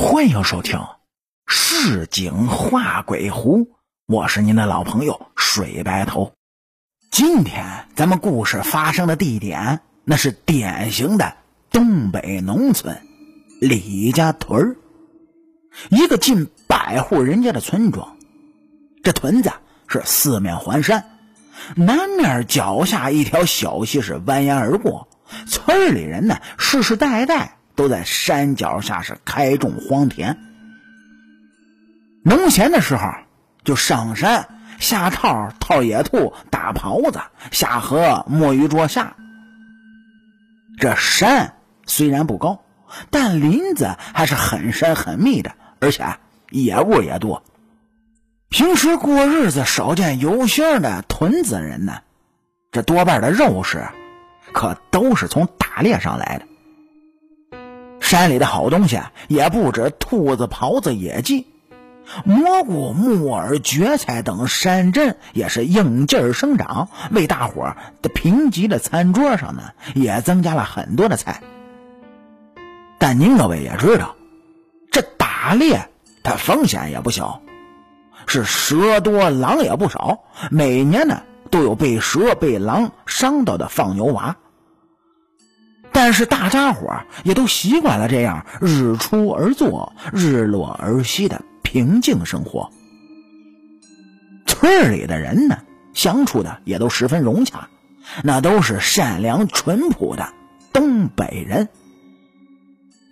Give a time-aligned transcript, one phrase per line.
[0.00, 0.78] 欢迎收听
[1.48, 3.64] 《市井画鬼狐》，
[4.06, 6.32] 我是您的老朋友水白头。
[7.10, 11.34] 今天咱们故事发生的地点，那是典型的
[11.72, 12.96] 东北农村
[13.60, 14.76] 李家屯儿，
[15.90, 18.16] 一个近百户人家的村庄。
[19.02, 19.50] 这屯子
[19.88, 21.18] 是四面环山，
[21.74, 25.08] 南面脚下一条小溪是蜿蜒而过，
[25.48, 27.57] 村里人呢世世代代。
[27.78, 30.36] 都在山脚下是开种荒田，
[32.24, 33.08] 农闲的时候
[33.62, 34.48] 就上山
[34.80, 37.20] 下套套野兔打狍子
[37.52, 39.14] 下河摸鱼捉虾。
[40.80, 41.54] 这山
[41.86, 42.64] 虽然不高，
[43.10, 46.04] 但林子还是很深很密的，而且
[46.50, 47.44] 野物也多。
[48.48, 52.02] 平时过日子少见油腥的屯子人呢，
[52.72, 53.86] 这多半的肉食
[54.52, 56.46] 可都是从打猎上来的。
[58.08, 58.98] 山里的好东西
[59.28, 61.46] 也不止兔子、狍子、野鸡，
[62.24, 71.42] 蘑菇、木耳、蕨菜等山珍也是应劲儿生长，为大伙儿的贫瘠的餐桌上呢也增加了很多的菜。
[72.96, 74.16] 但您各位也知道，
[74.90, 75.90] 这打猎
[76.22, 77.42] 它风险也不小，
[78.26, 80.20] 是蛇多狼也不少，
[80.50, 84.38] 每年呢都有被蛇、被狼伤到的放牛娃。
[86.00, 92.70] 但是大家伙也都习惯了这样日出而作、日落而息的平静生活。
[94.46, 95.58] 村里的人呢，
[95.94, 97.68] 相处的也都十分融洽，
[98.22, 100.28] 那都是善良淳朴的
[100.72, 101.68] 东北人。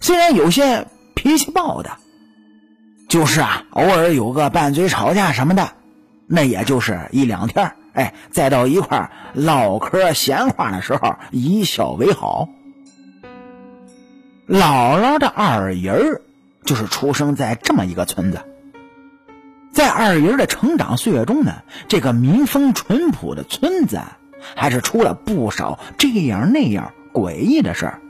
[0.00, 1.90] 虽然有些脾气暴的，
[3.08, 5.72] 就是啊，偶尔有个拌嘴吵架什么的，
[6.28, 12.48] 那也就是一两天哎，再到一块唠嗑闲话的时候，以笑为好。
[14.48, 16.20] 姥姥的二姨儿
[16.64, 18.38] 就是出生在这么一个村子，
[19.72, 24.00] 在二姨儿的成长岁月中呢，这个民风淳朴的村子
[24.54, 28.00] 还是出了不少这样那样诡异的事儿。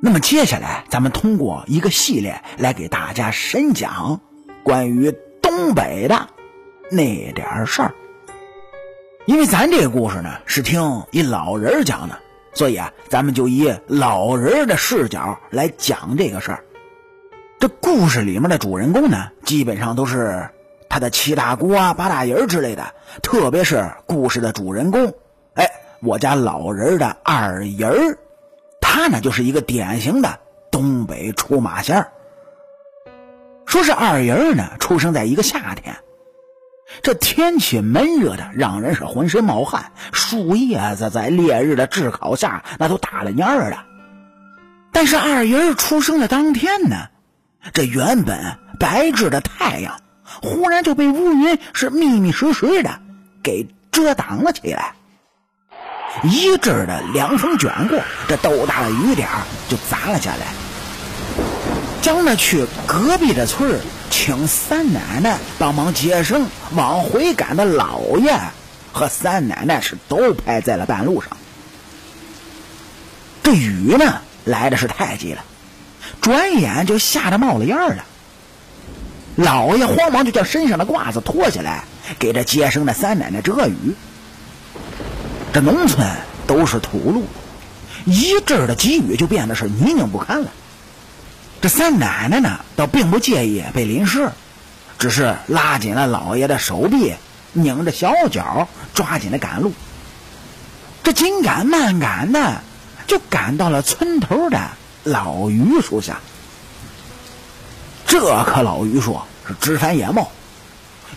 [0.00, 4.20] 那么接下来，咱们通过一个系列来给大家深讲
[4.64, 6.28] 关于东北的
[6.90, 7.94] 那点事儿，
[9.26, 12.18] 因为咱这个故事呢是听一老人讲的。
[12.52, 16.64] 所以啊，咱们就以老人的视角来讲这个事儿。
[17.58, 20.48] 这故事里面的主人公呢，基本上都是
[20.88, 22.94] 他的七大姑啊、八大姨之类的。
[23.22, 25.12] 特别是故事的主人公，
[25.54, 28.18] 哎，我家老人的二姨儿，
[28.80, 30.38] 他呢就是一个典型的
[30.70, 32.12] 东北出马仙儿。
[33.66, 35.94] 说是二姨儿呢，出生在一个夏天。
[37.02, 39.92] 这天气闷热的，让人是浑身冒汗。
[40.12, 43.84] 树叶子在烈日的炙烤下，那都打了蔫儿了。
[44.92, 47.06] 但是二爷儿出生的当天呢，
[47.72, 50.00] 这原本白炽的太阳，
[50.42, 53.00] 忽然就被乌云是密密实实的
[53.42, 54.94] 给遮挡了起来。
[56.24, 59.28] 一阵的凉风卷过，这豆大的雨点
[59.68, 60.48] 就砸了下来，
[62.02, 63.78] 将那去隔壁的村。
[64.10, 68.38] 请三奶奶帮忙接生，往回赶的老爷
[68.92, 71.36] 和三奶奶是都拍在了半路上。
[73.42, 75.42] 这雨呢来的是太急了，
[76.20, 78.04] 转眼就下的冒了烟了。
[79.36, 81.84] 老爷慌忙就将身上的褂子脱下来，
[82.18, 83.94] 给这接生的三奶奶遮雨。
[85.52, 86.06] 这农村
[86.46, 87.24] 都是土路，
[88.04, 90.50] 一阵的急雨就变得是泥泞不堪了。
[91.60, 94.30] 这三奶奶呢，倒并不介意被淋湿，
[94.98, 97.14] 只是拉紧了老爷的手臂，
[97.52, 99.72] 拧着小脚，抓紧了赶路。
[101.02, 102.62] 这紧赶慢赶的，
[103.06, 104.70] 就赶到了村头的
[105.04, 106.20] 老榆树下。
[108.06, 110.30] 这棵老榆树是枝繁叶茂，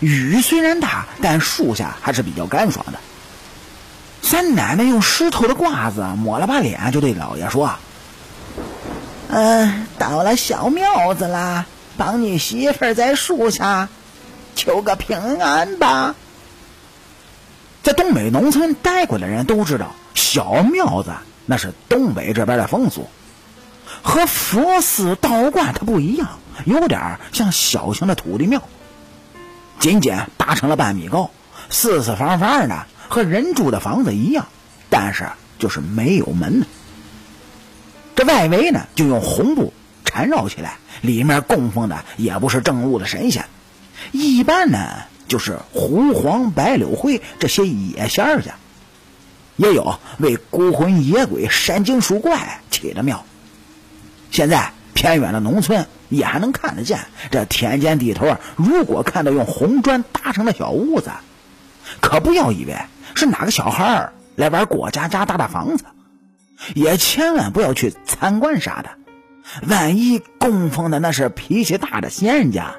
[0.00, 2.98] 雨虽然大，但树下还是比较干爽的。
[4.20, 7.74] 三奶奶用湿透的褂子抹了把脸，就对老爷说。
[9.36, 13.88] 嗯，到了小庙子啦，帮你媳妇儿在树下
[14.54, 16.14] 求个平安吧。
[17.82, 21.10] 在东北农村待过的人都知道，小庙子
[21.46, 23.08] 那是东北这边的风俗，
[24.02, 28.62] 和佛寺道观它不一样，有点像小型的土地庙，
[29.80, 31.32] 仅仅搭成了半米高，
[31.70, 34.46] 四四方方的，和人住的房子一样，
[34.90, 35.26] 但是
[35.58, 36.64] 就是没有门。
[38.14, 39.72] 这外围呢，就用红布
[40.04, 43.44] 缠绕起来，里面供奉的也不是正路的神仙，
[44.12, 44.78] 一般呢
[45.26, 48.50] 就是狐黄白柳灰这些野仙儿去，
[49.56, 53.24] 也有为孤魂野鬼、山精树怪起的庙。
[54.30, 57.00] 现在偏远的农村也还能看得见。
[57.30, 61.10] 这田间地头，如果看到用红砖搭成的小屋子，
[62.00, 62.76] 可不要以为
[63.14, 65.84] 是哪个小孩来玩过家家搭的房子，
[66.74, 68.90] 也千万不要去参观啥的。
[69.68, 72.74] 万一供奉的那是脾气大的仙人家，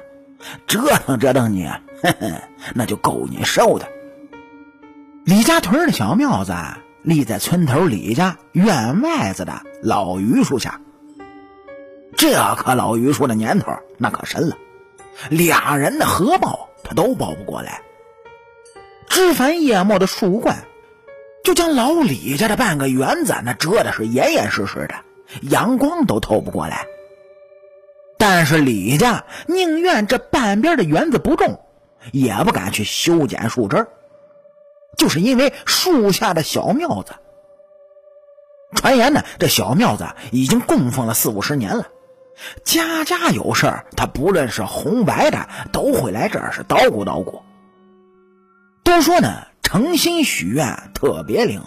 [0.66, 2.42] 折腾折腾你，呵呵，
[2.74, 3.88] 那就够你受的。
[5.24, 6.54] 李家屯的小庙子
[7.02, 10.80] 立在村头李家院外子的老榆树下。
[12.16, 14.56] 这棵老榆树的年头那可深了，
[15.30, 17.82] 俩人的合抱他都抱不过来。
[19.08, 20.64] 枝繁叶茂的树冠，
[21.46, 24.96] 就将老李家的半个园子那遮的是严严实实的。
[25.42, 26.86] 阳光都透不过来，
[28.18, 31.60] 但是李家宁愿这半边的园子不种，
[32.10, 33.86] 也不敢去修剪树枝
[34.98, 37.12] 就是因为树下的小庙子。
[38.74, 41.86] 传言呢，这小庙子已经供奉了四五十年了，
[42.64, 47.40] 家家有事儿，他不论是红白的，都会来这儿是捣鼓捣鼓。
[48.82, 51.60] 都说呢，诚心许愿特别灵，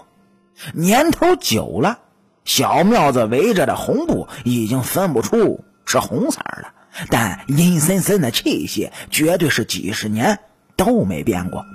[0.73, 1.99] 年头久了。
[2.45, 6.73] 小庙子围着的红布已经分不出是红色了，
[7.09, 10.39] 但阴森森的气息绝对是几十年
[10.77, 11.65] 都没变过。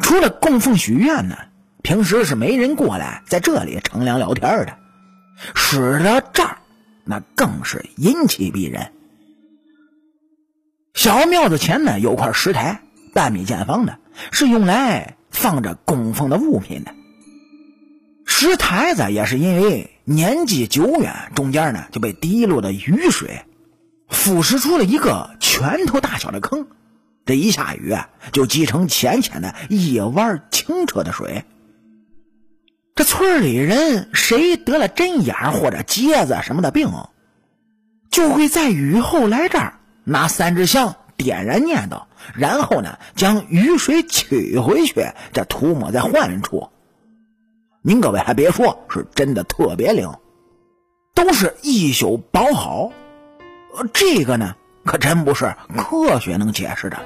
[0.00, 1.36] 除了供奉许愿呢，
[1.82, 4.78] 平时是没人过来在这里乘凉聊天的，
[5.54, 6.56] 使得这儿
[7.04, 8.92] 那更是阴气逼人。
[10.94, 12.80] 小庙子前呢有块石台，
[13.12, 13.98] 半米见方的，
[14.30, 16.94] 是用来放着供奉的物品的。
[18.24, 23.42] 石台子也是因为年纪久远，中间呢就被滴落的雨水
[24.08, 26.66] 腐蚀出了一个拳头大小的坑，
[27.24, 27.96] 这一下雨
[28.32, 31.44] 就积成浅浅的一弯清澈的水。
[32.94, 36.90] 这村里人谁得了针眼或者疖子什么的病，
[38.10, 42.04] 就会在雨后来这儿拿三支香点燃念叨，
[42.34, 44.94] 然后呢将雨水取回去，
[45.34, 46.70] 再涂抹在患处。
[47.82, 50.10] 您各位还别说，是真的特别灵，
[51.14, 52.90] 都是一宿保好。
[53.92, 54.54] 这个呢，
[54.84, 56.98] 可真不是科学能解释的。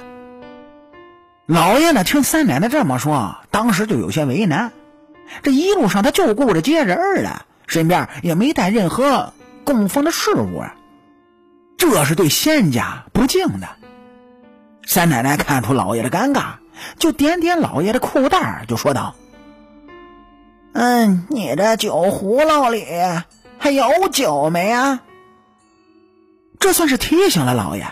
[1.47, 4.73] 老爷呢，听三奶奶这么说，当时就有些为难。
[5.43, 9.32] 这一路上他就顾着接人了，身边也没带任何
[9.64, 10.75] 供奉的事物啊，
[11.79, 13.69] 这是对仙家不敬的。
[14.87, 16.55] 三奶奶看出老爷的尴尬，
[16.99, 19.14] 就点点老爷的裤带，就说道。
[20.75, 22.87] 嗯，你这酒葫芦里
[23.58, 25.00] 还有酒没啊？
[26.58, 27.87] 这算是提醒了老爷。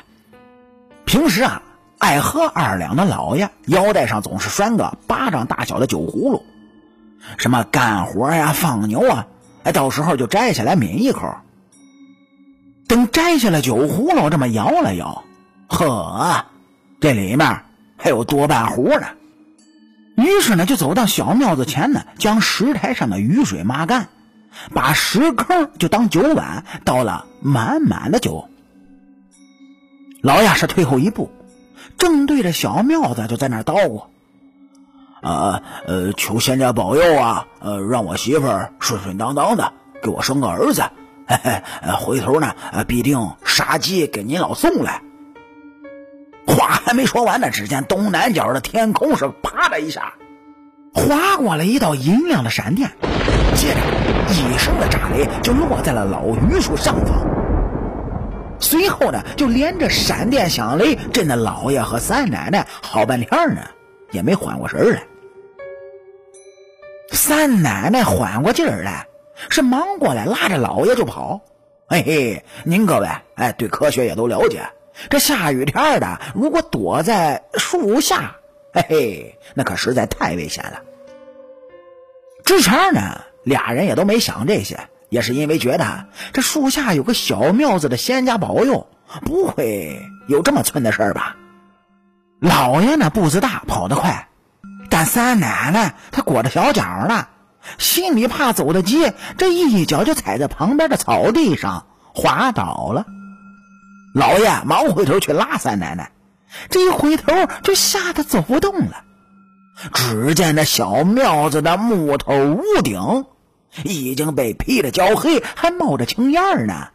[1.04, 1.62] 平时啊，
[1.98, 6.44] 爱喝二两的老爷腰带上总是拴个巴掌大小的酒葫芦，
[7.36, 9.26] 什么干活呀、放牛啊，
[9.64, 11.34] 哎，到时候就摘下来抿一口。
[12.88, 15.24] 等摘下了酒葫芦，这么摇了摇，
[15.68, 16.46] 呵，
[17.00, 17.62] 这里面
[17.96, 19.06] 还有多半壶呢。
[20.16, 24.08] 于是呢，就走到小庙子前呢，将石台上的雨水抹干，
[24.74, 28.48] 把石坑就当酒碗，倒了满满的酒。
[30.20, 31.30] 老爷是退后一步，
[31.96, 34.04] 正对着小庙子就在那叨咕
[35.26, 39.72] ：“啊，呃，求仙家保佑啊，呃，让我媳妇儿顺顺当当的，
[40.02, 40.82] 给我生个儿子。
[41.26, 41.62] 嘿嘿，
[41.98, 42.54] 回头呢，
[42.86, 45.00] 必定杀鸡给您老送来。”
[46.90, 50.14] 还没说完呢，只见东南角的天空是啪的一下，
[50.92, 52.90] 划过了一道银亮的闪电，
[53.54, 53.80] 接着
[54.28, 57.24] 一声的炸雷就落在了老榆树上方。
[58.58, 63.60] 随后呢，就连着闪电响雷，震得老爷和三奶奶好半天呢
[64.10, 65.04] 也没缓过神来。
[67.12, 69.06] 三奶奶缓过劲儿来，
[69.48, 71.40] 是忙过来拉着老爷就跑。
[71.86, 73.06] 嘿嘿，您各位
[73.36, 74.64] 哎，对科学也都了解。
[75.08, 78.36] 这下雨天的，如果躲在树下，
[78.72, 80.82] 嘿嘿，那可实在太危险了。
[82.44, 88.88] 之前呢，俩人也都没想这些，也是因为觉得这树下有个小庙子的仙家保佑，
[89.24, 91.36] 不会有这么寸的事吧？
[92.40, 94.28] 老爷呢步子大，跑得快，
[94.88, 97.26] 但三奶奶她裹着小脚呢，
[97.78, 103.06] 心里怕走得急，这一脚就踩在旁边的草地上，滑倒了。
[104.14, 106.10] 老爷忙回头去拉三奶奶，
[106.68, 109.04] 这一回头就吓得走不动了。
[109.94, 113.24] 只见那小庙子的木头屋顶
[113.84, 116.88] 已经被劈得焦黑，还冒着青烟呢，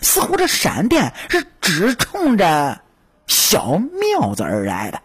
[0.00, 2.80] 似乎这闪电是直冲着
[3.26, 5.02] 小庙子而来的。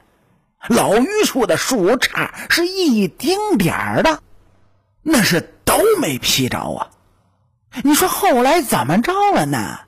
[0.70, 4.20] 老榆树的树杈是一丁点儿的，
[5.04, 6.88] 那是都没劈着啊。
[7.84, 9.80] 你说后来怎么着了呢？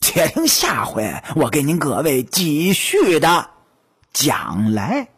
[0.00, 3.50] 且听下回我给您各位继续的
[4.12, 5.08] 讲来。